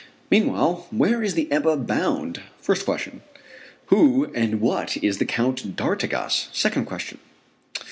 Meanwhile, 0.31 0.87
where 0.89 1.21
is 1.21 1.35
the 1.35 1.47
Ebba 1.51 1.77
bound? 1.77 2.41
first 2.59 2.85
question. 2.85 3.21
Who 3.93 4.31
and 4.33 4.59
what 4.59 4.97
is 4.97 5.19
the 5.19 5.25
Count 5.25 5.75
d'Artigas? 5.75 6.47
second 6.51 6.85
question. 6.87 7.19